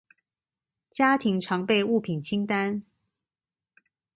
[0.89, 2.81] 家庭常備物品清單